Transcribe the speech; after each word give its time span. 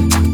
you 0.00 0.29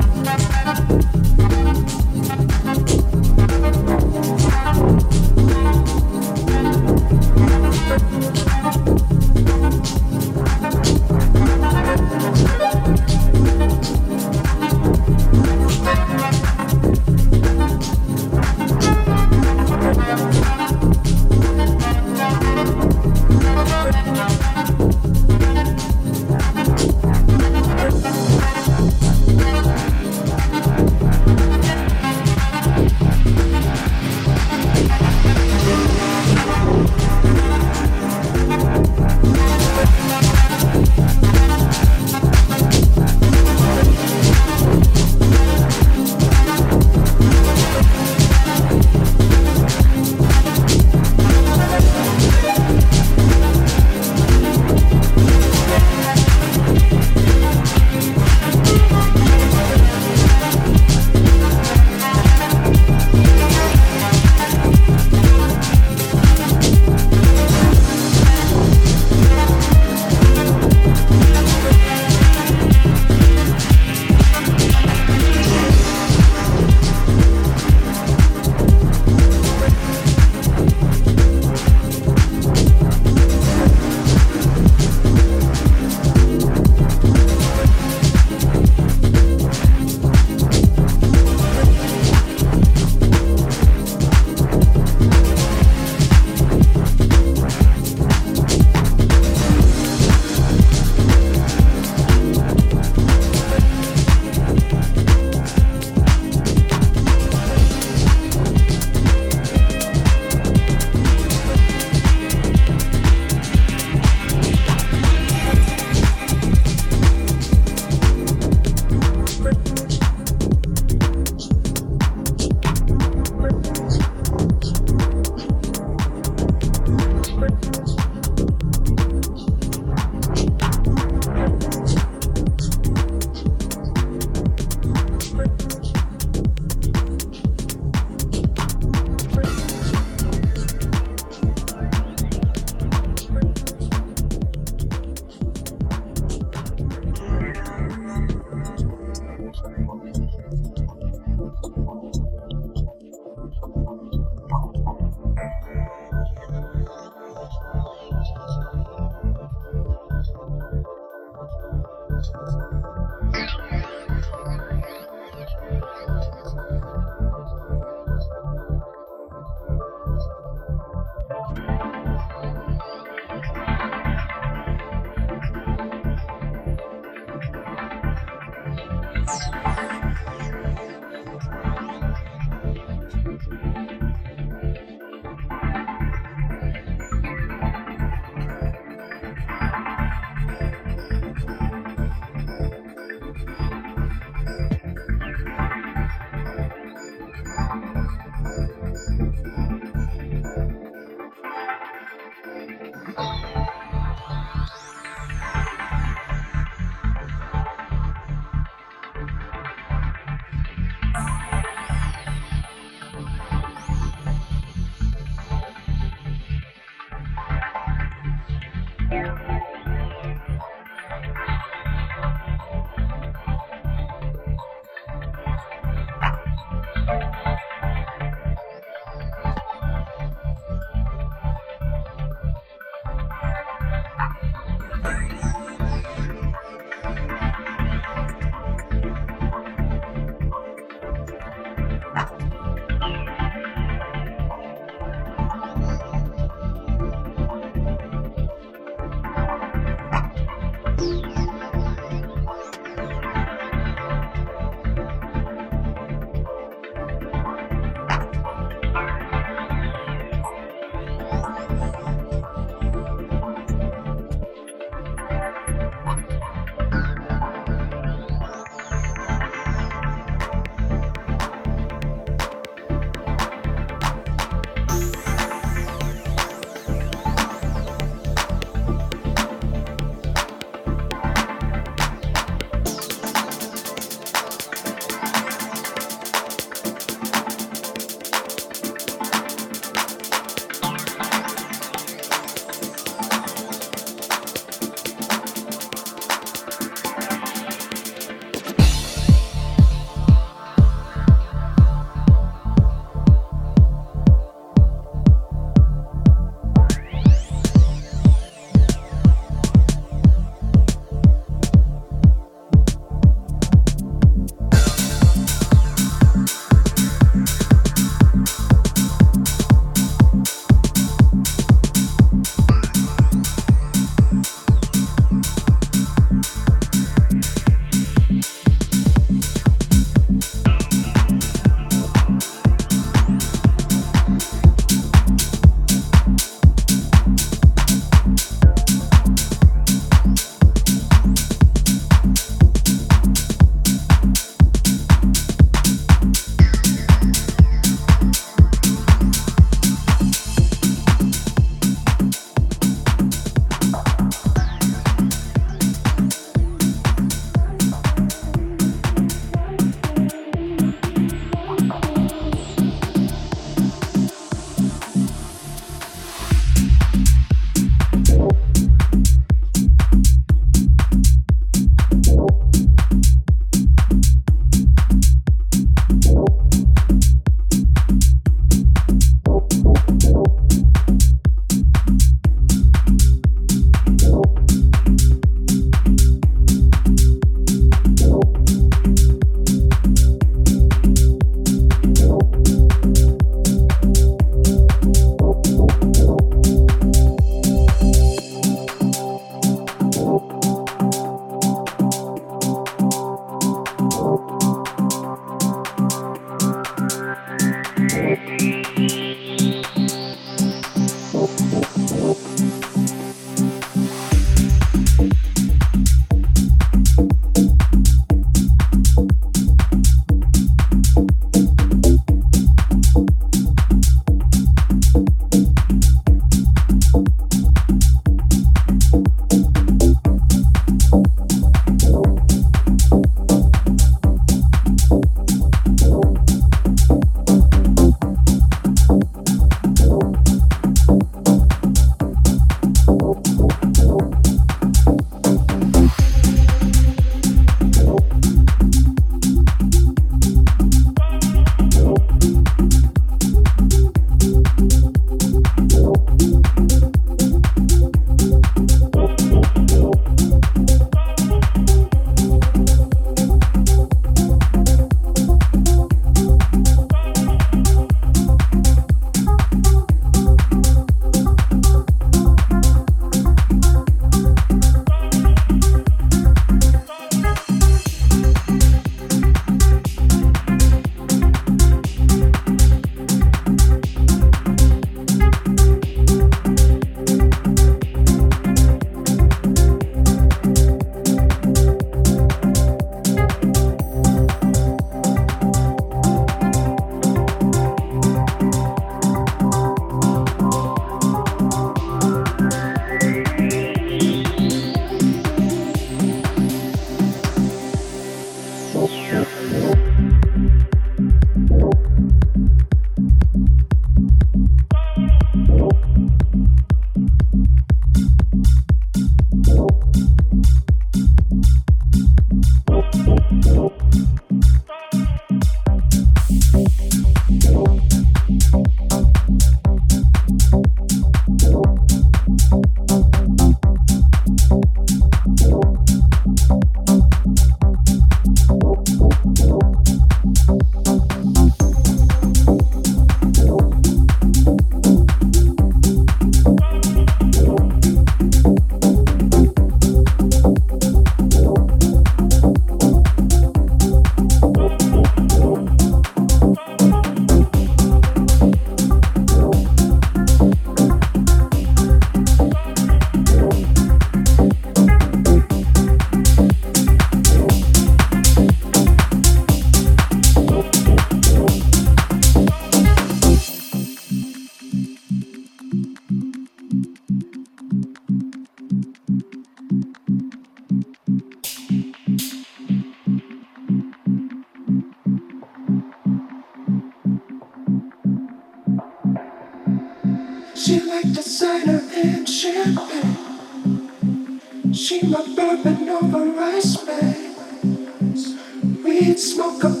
come 599.79 600.00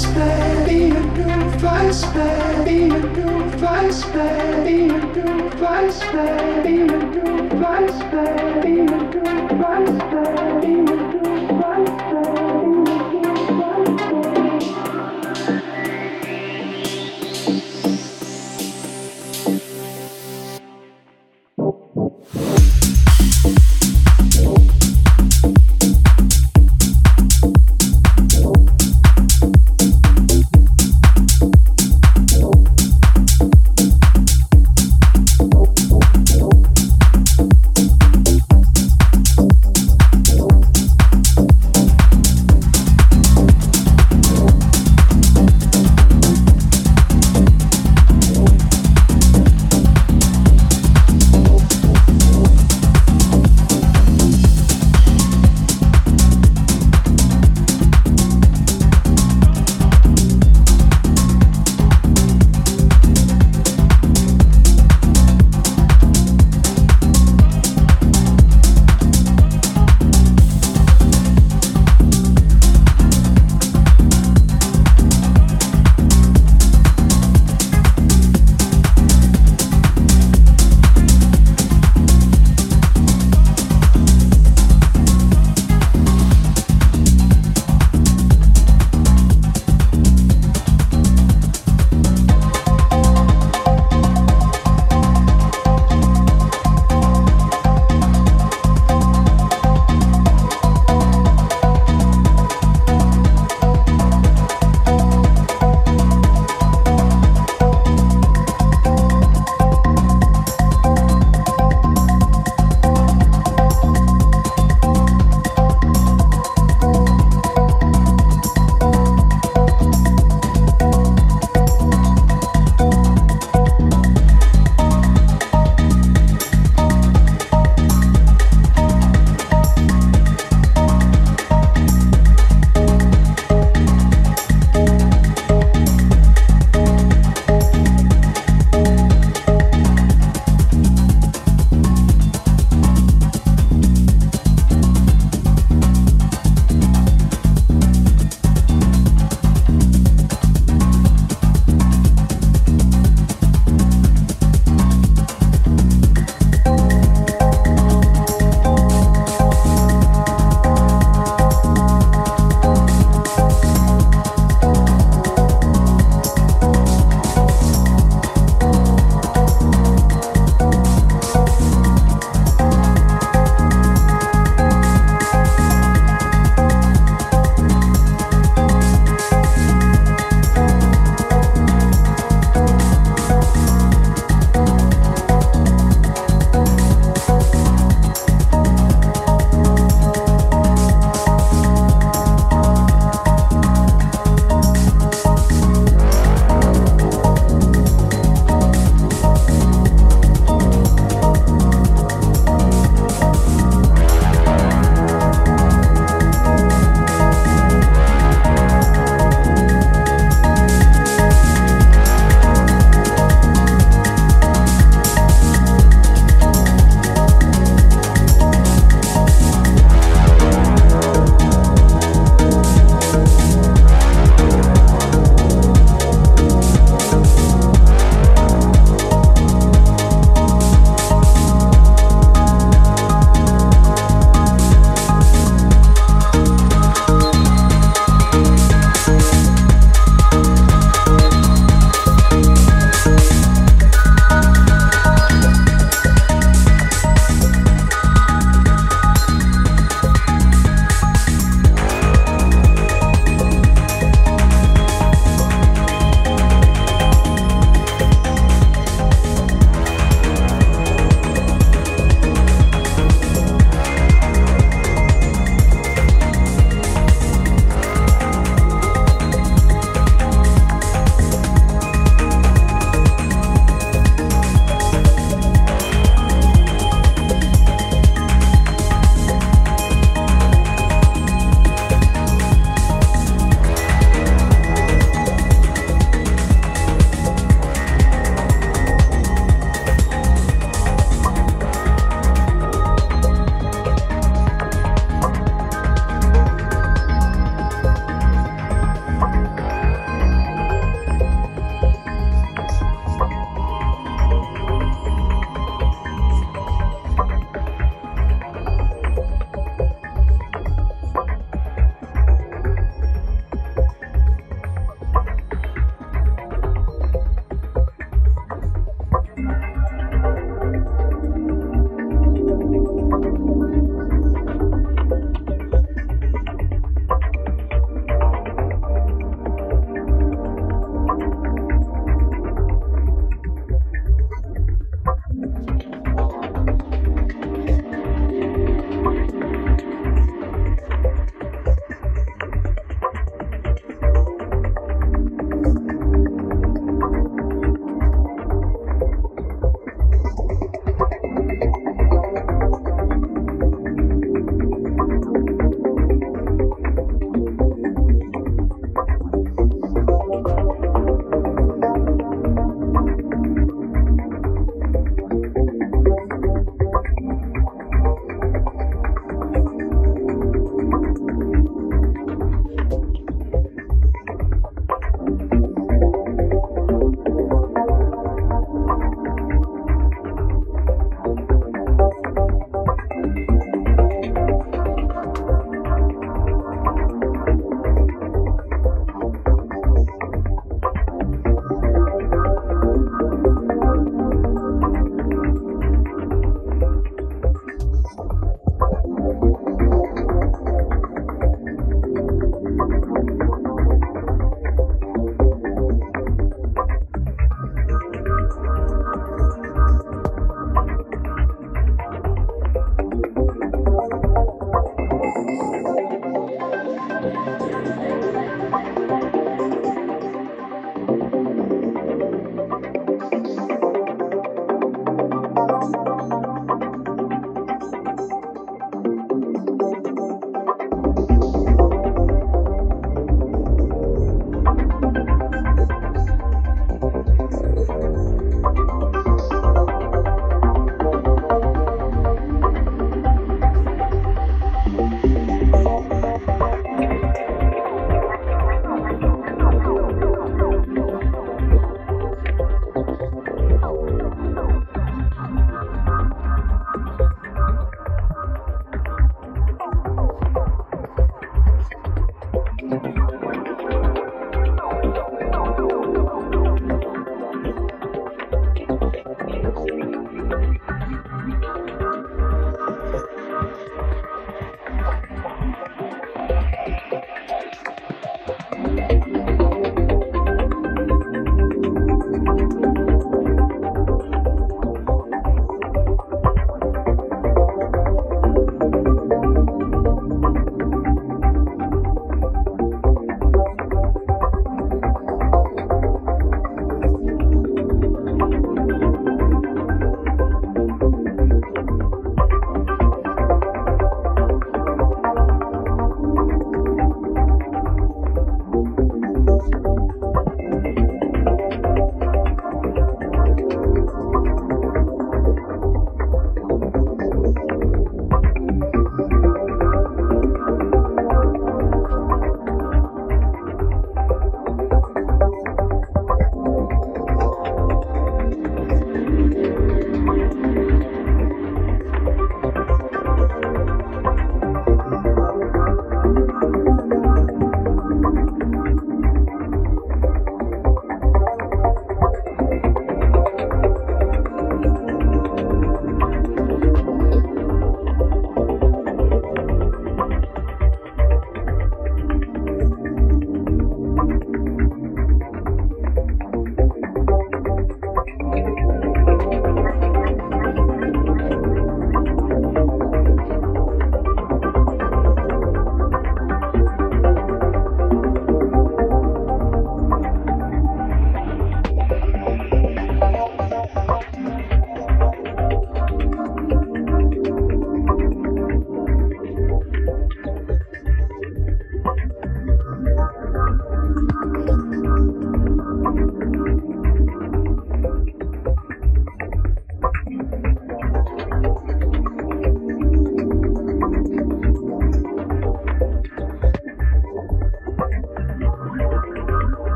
vice 0.00 0.14
man, 0.14 0.66
be 0.66 0.84
a 0.84 1.00
new 1.00 1.50
vice 1.58 2.14
man, 2.14 2.64
be 2.64 2.82
a 2.84 2.88
new 2.88 3.50
vice 3.58 4.06
man, 4.14 4.64
be 4.64 4.88
a 4.88 4.98
new 5.14 5.50
vice 5.50 6.00
man, 6.12 6.62
be 6.62 6.80
a 6.80 6.86
new 6.86 7.48
vice 7.60 7.98
man, 8.12 8.62
be 8.62 8.80
a 8.80 8.84
new 8.84 9.48
vice 9.58 9.90
man, 9.90 10.60
be 10.60 10.68
a 10.68 10.96
new 10.96 11.59